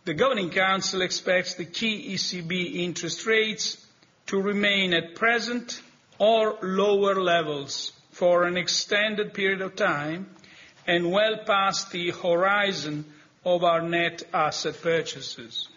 [0.05, 3.85] the Governing Council expects the key ECB interest rates
[4.27, 5.81] to remain at present
[6.17, 10.29] or lower levels for an extended period of time
[10.87, 13.03] and well past the horizon
[13.43, 15.67] of our net asset purchases.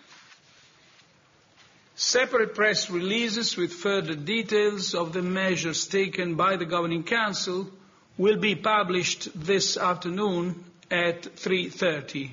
[1.97, 7.69] Separate press releases with further details of the measures taken by the Governing Council
[8.19, 12.31] will be published this afternoon at 3.30.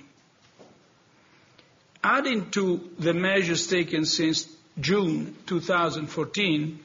[2.04, 4.48] Adding to the measures taken since
[4.80, 6.80] June 2014,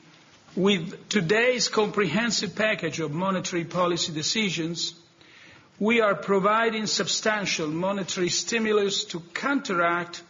[0.56, 4.94] with today's comprehensive package of monetary policy decisions,
[5.78, 10.22] we are providing substantial monetary stimulus to counteract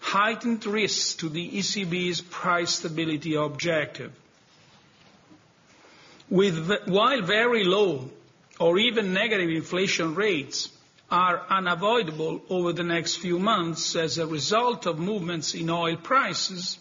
[0.00, 4.12] heightened risks to the ECB's price stability objective.
[6.28, 8.10] With, while very low
[8.58, 10.68] or even negative inflation rates
[11.10, 16.78] are unavoidable over the next few months as a result of movements in oil prices,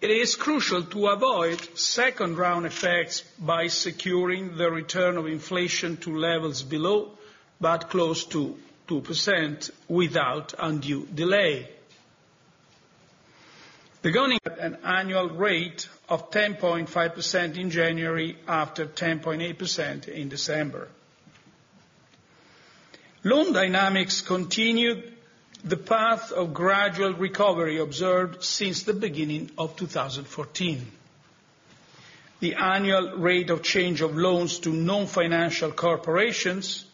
[0.00, 6.18] it is crucial to avoid second round effects by securing the return of inflation to
[6.18, 7.12] levels below
[7.60, 11.68] but close to 2% without undue delay.
[14.02, 20.88] The governing at an annual rate of 10.5% in January after 10.8% in December.
[23.24, 25.10] Loan dynamics continued
[25.64, 30.86] the path of gradual recovery observed since the beginning of 2014.
[32.40, 36.84] The annual rate of change of loans to non-financial corporations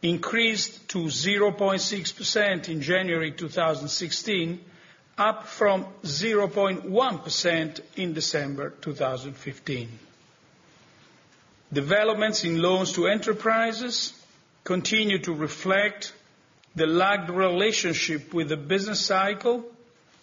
[0.00, 4.60] increased to 0.6% in January 2016,
[5.16, 9.88] up from 0.1% in December 2015.
[11.72, 14.12] Developments in loans to enterprises
[14.64, 16.12] continue to reflect
[16.74, 19.64] the lagged relationship with the business cycle,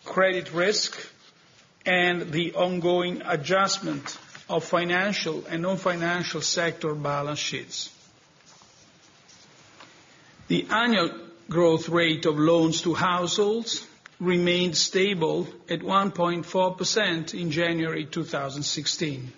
[0.03, 0.97] credit risk,
[1.85, 4.17] and the ongoing adjustment
[4.49, 7.89] of financial and non-financial sector balance sheets.
[10.49, 11.11] The annual
[11.49, 13.87] growth rate of loans to households
[14.21, 19.33] remained stable at 1.4% in January 2016.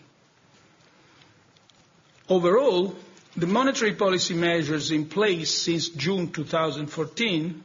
[2.27, 2.93] Overall,
[3.37, 7.63] the monetary policy measures in place since June 2014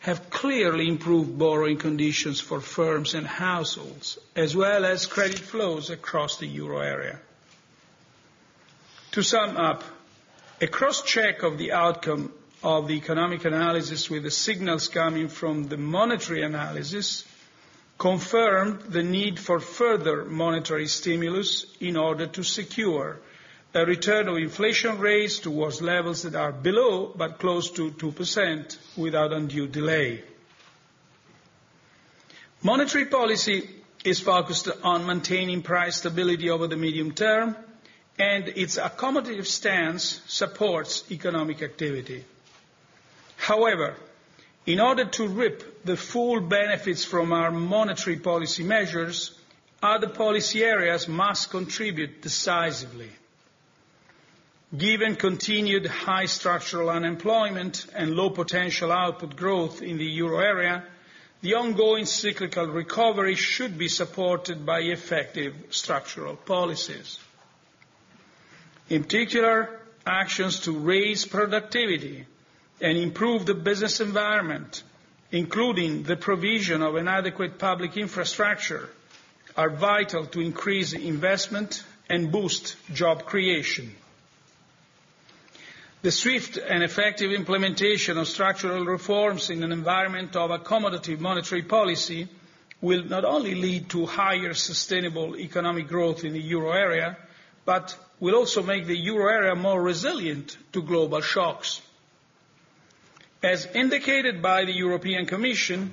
[0.00, 6.36] have clearly improved borrowing conditions for firms and households, as well as credit flows across
[6.36, 7.18] the euro area.
[9.12, 9.82] To sum up,
[10.60, 15.76] a cross-check of the outcome of the economic analysis with the signals coming from the
[15.76, 17.24] monetary analysis
[17.98, 23.18] confirmed the need for further monetary stimulus in order to secure
[23.74, 29.32] a return of inflation rates towards levels that are below but close to 2% without
[29.32, 30.22] undue delay.
[32.62, 33.68] Monetary policy
[34.04, 37.56] is focused on maintaining price stability over the medium term,
[38.18, 42.24] and its accommodative stance supports economic activity.
[43.48, 43.96] However,
[44.66, 49.32] in order to reap the full benefits from our monetary policy measures,
[49.82, 53.08] other policy areas must contribute decisively.
[54.76, 60.84] Given continued high structural unemployment and low potential output growth in the euro area,
[61.40, 67.18] the ongoing cyclical recovery should be supported by effective structural policies.
[68.90, 72.26] In particular, actions to raise productivity
[72.80, 74.82] and improve the business environment,
[75.32, 78.88] including the provision of an adequate public infrastructure,
[79.56, 83.94] are vital to increase investment and boost job creation.
[86.02, 92.28] The swift and effective implementation of structural reforms in an environment of accommodative monetary policy
[92.80, 97.16] will not only lead to higher sustainable economic growth in the euro area,
[97.64, 101.82] but will also make the euro area more resilient to global shocks.
[103.42, 105.92] As indicated by the European Commission,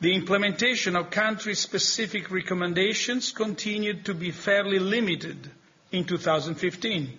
[0.00, 5.50] the implementation of country-specific recommendations continued to be fairly limited
[5.92, 7.18] in 2015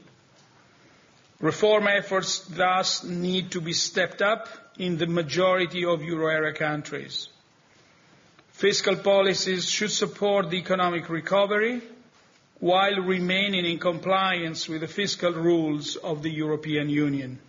[1.41, 7.29] Reform efforts thus need to be stepped up in the majority of euro area countries.
[8.51, 11.81] Fiscal policies should support the economic recovery
[12.59, 17.39] while remaining in compliance with the fiscal rules of the European Union.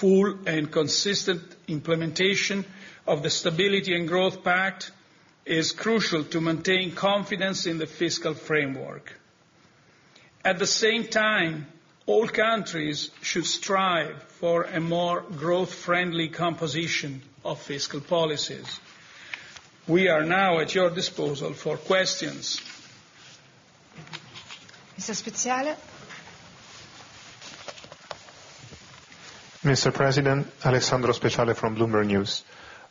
[0.00, 2.64] Full and consistent implementation
[3.06, 4.90] of the Stability and Growth Pact
[5.44, 9.12] is crucial to maintain confidence in the fiscal framework.
[10.44, 11.66] At the same time,
[12.06, 18.80] all countries should strive for a more growth-friendly composition of fiscal policies.
[19.86, 22.60] We are now at your disposal for questions.
[24.98, 25.14] Mr.
[25.14, 25.76] Speciale.
[29.62, 29.94] Mr.
[29.94, 32.42] President, Alessandro Speciale from Bloomberg News.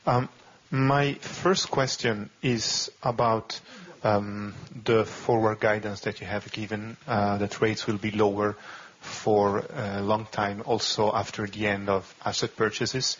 [0.05, 0.29] Um,
[0.69, 3.59] my first question is about
[4.05, 4.53] um,
[4.85, 8.55] the forward guidance that you have given uh, that rates will be lower
[9.01, 13.17] for a long time, also after the end of asset purchases.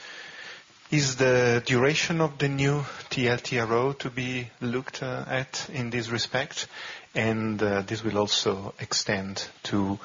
[0.90, 6.68] Is the duration of the new TLTRO to be looked uh, at in this respect?
[7.14, 10.00] And uh, this will also extend to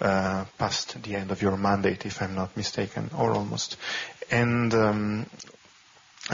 [0.00, 3.76] past the end of your mandate, if I'm not mistaken, or almost.
[4.30, 5.26] And um,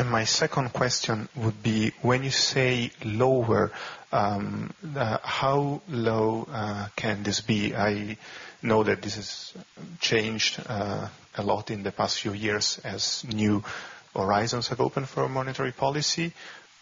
[0.04, 3.72] my second question would be, when you say lower,
[4.12, 7.74] um, uh, how low uh, can this be?
[7.74, 8.18] I
[8.62, 9.54] know that this has
[10.00, 13.62] changed uh, a lot in the past few years as new
[14.14, 16.32] horizons have opened for monetary policy.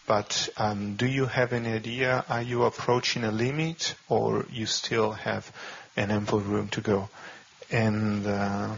[0.07, 2.23] But um, do you have any idea?
[2.29, 5.51] Are you approaching a limit, or you still have
[5.95, 7.09] an ample room to go?
[7.71, 8.75] And uh,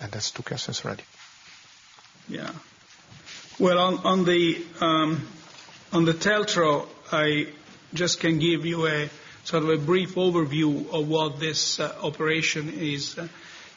[0.00, 1.02] and that's two questions already.
[2.28, 2.50] Yeah.
[3.58, 5.26] Well, on, on the um,
[5.92, 7.48] on the TLTRO, I
[7.92, 9.08] just can give you a
[9.44, 13.18] sort of a brief overview of what this uh, operation is.
[13.18, 13.28] Uh,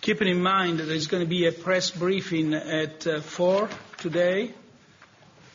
[0.01, 4.53] keeping in mind that there's going to be a press briefing at uh, four today.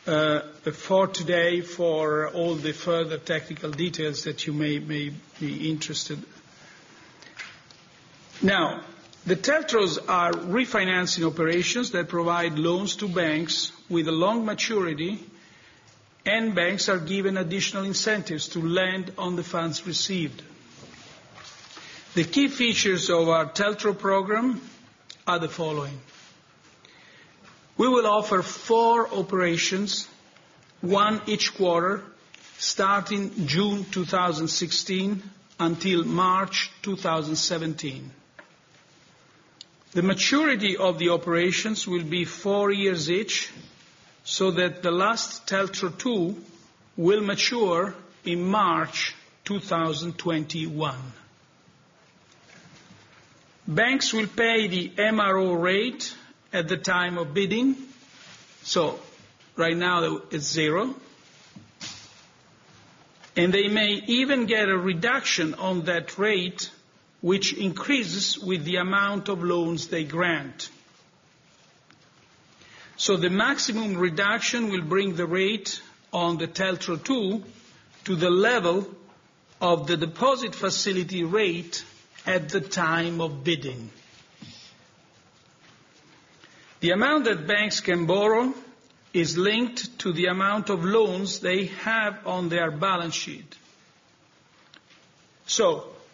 [0.05, 0.41] Uh,
[0.73, 6.21] for today, for all the further technical details that you may, may be interested.
[8.43, 8.81] Now,
[9.25, 15.23] the TLTROs are refinancing operations that provide loans to banks with a long maturity,
[16.25, 20.41] and banks are given additional incentives to lend on the funds received.
[22.15, 24.61] The key features of our TLTRO program
[25.25, 26.01] are the following.
[27.77, 30.09] We will offer four operations,
[30.81, 32.03] one each quarter,
[32.57, 35.23] starting June 2016
[35.61, 38.11] until March 2017.
[39.93, 43.51] The maturity of the operations will be four years each,
[44.23, 46.35] so that the last TLTRO II
[46.97, 47.93] will mature
[48.25, 49.13] in March
[49.45, 50.95] 2021.
[53.67, 56.15] Banks will pay the MRO rate
[56.51, 57.75] at the time of bidding.
[58.63, 58.99] So
[59.55, 60.95] right now it's zero.
[63.35, 66.71] And they may even get a reduction on that rate
[67.23, 70.69] which increases with the amount of loans they grant.
[72.97, 77.43] So the maximum reduction will bring the rate on the TLTRO II
[78.03, 78.85] to the level
[79.61, 81.85] of the deposit facility rate
[82.25, 83.89] at the time of bidding.
[86.81, 88.53] The amount that banks can borrow
[89.13, 93.55] is linked to the amount of loans they have on their balance sheet.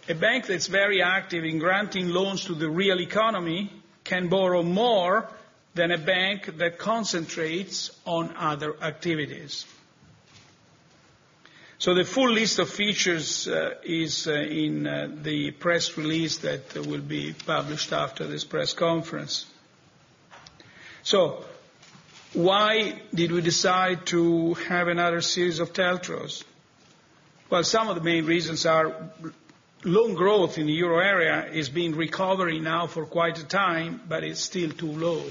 [0.10, 3.72] A bank that's very active in granting loans to the real economy
[4.04, 5.30] can borrow more
[5.76, 9.68] than a bank that concentrates on other activities.
[11.78, 16.74] So the full list of features uh, is uh, in uh, the press release that
[16.88, 19.46] will be published after this press conference.
[21.04, 21.46] So
[22.34, 26.44] why did we decide to have another series of TLTROs?
[27.50, 29.12] Well, some of the main reasons are
[29.84, 34.24] loan growth in the euro area has been recovering now for quite a time, but
[34.24, 35.24] it's still too low.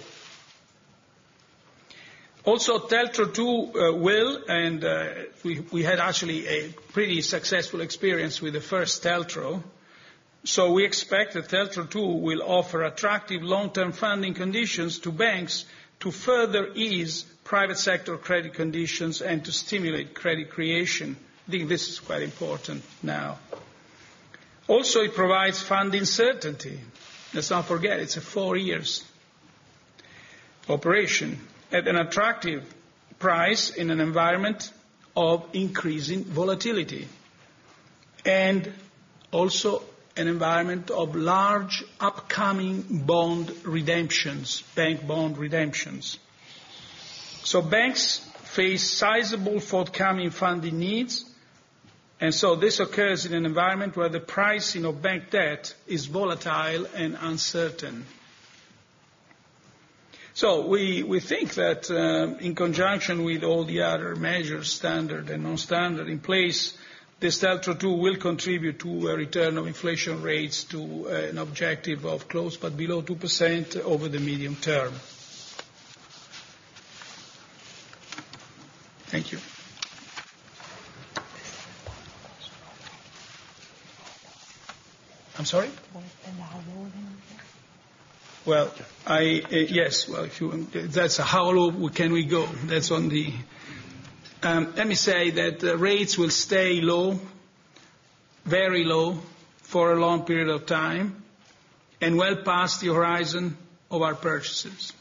[2.44, 5.09] Also, TLTRO II uh, will, and uh,
[5.44, 9.62] we, had actually a pretty successful experience with the first TLTRO,
[10.44, 15.66] so we expect that TLTRO II will offer attractive long-term funding conditions to banks
[16.01, 21.16] to further ease private sector credit conditions and to stimulate credit creation.
[21.46, 23.38] I think this is quite important now.
[24.69, 26.79] Also, it provides funding certainty.
[27.35, 29.05] Let's not forget, it's a four years
[30.69, 31.41] operation
[31.73, 32.62] at an attractive
[33.19, 34.71] price in an environment
[35.16, 37.09] of increasing volatility.
[38.25, 38.73] And
[39.33, 39.83] also
[40.16, 46.19] an environment of large upcoming bond redemptions, bank bond redemptions.
[47.45, 51.25] So banks face sizable forthcoming funding needs,
[52.21, 56.87] and so this occurs in an environment where the pricing of bank debt is volatile
[56.95, 58.07] and uncertain.
[60.35, 65.43] So we, we think that uh, in conjunction with all the other measures, standard and
[65.43, 66.77] non-standard in place,
[67.21, 72.05] this TLTRO II will contribute to a return of inflation rates to uh, an objective
[72.05, 74.93] of close but below 2% over the medium term.
[85.49, 85.70] Sorry?
[88.44, 88.70] Well,
[89.07, 92.46] I, uh, yes, well, if you, that's how low can we go?
[92.66, 93.32] That's on the,
[94.42, 97.18] um, let me say that the rates will stay low,
[98.44, 99.18] very low,
[99.62, 101.22] for a long period of time,
[102.03, 103.57] and well past the horizon
[103.90, 104.92] of our purchases.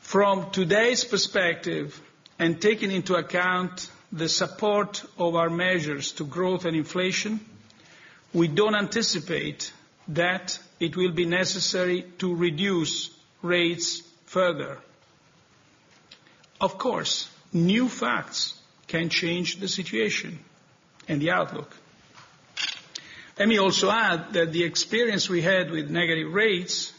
[0.00, 2.00] From today's perspective,
[2.38, 7.40] and taking into account the support of our measures to growth and inflation,
[8.34, 9.72] we don't anticipate
[10.08, 13.10] that it will be necessary to reduce
[13.42, 14.76] rates further.
[16.60, 20.40] Of course, new facts can change the situation
[21.08, 21.74] and the outlook.
[23.38, 26.92] Let me also add that the experience we had with negative rates,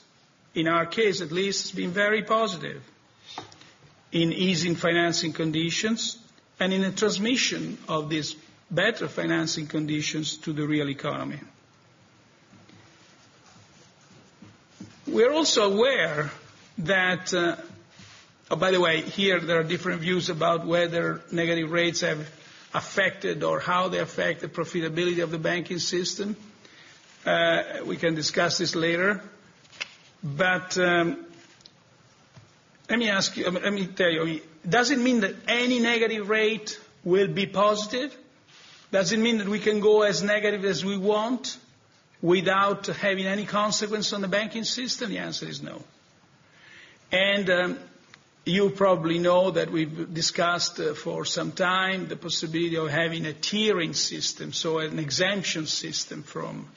[0.54, 2.82] in our case at least, has been very positive
[4.12, 6.18] in easing financing conditions
[6.60, 8.36] and in the transmission of these
[8.76, 11.40] better financing conditions to the real economy.
[15.08, 16.32] We're also aware
[16.80, 17.56] that, uh,
[18.52, 22.28] oh, by the way, here there are different views about whether negative rates have
[22.74, 26.36] affected or how they affect the profitability of the banking system.
[27.26, 29.22] Uh, we can discuss this later.
[30.24, 31.26] But um,
[32.90, 36.80] let me ask you, let me tell you, does it mean that any negative rate
[37.04, 38.16] will be positive?
[38.96, 41.58] Does it mean that we can go as negative as we want
[42.22, 45.10] without having any consequence on the banking system?
[45.10, 45.84] The answer is no.
[47.12, 47.80] And um,
[48.46, 53.34] you probably know that we've discussed uh, for some time the possibility of having a
[53.34, 56.70] tiering system, so an exemption system from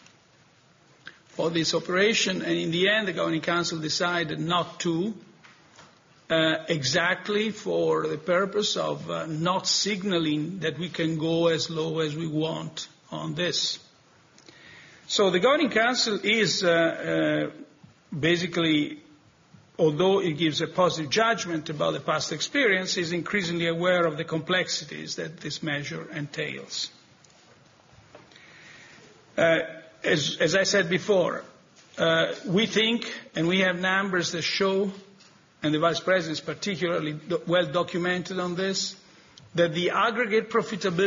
[1.29, 2.43] for this operation.
[2.43, 5.15] And in the end, the Governing Council decided not to,
[6.31, 12.15] exactly for the purpose of uh, not signaling that we can go as low as
[12.15, 13.79] we want on this.
[15.07, 17.51] So the Governing Council is uh, uh,
[18.15, 18.99] basically,
[19.79, 24.25] although it gives a positive judgment about the past experience, is increasingly aware of the
[24.25, 26.91] complexities that this measure entails.
[29.39, 29.61] Uh,
[30.05, 31.43] as, I said before,
[31.97, 34.93] uh, we think, and we have numbers that show
[35.63, 38.95] and the Vice President is particularly well documented on this,
[39.55, 40.99] that the aggregate profitability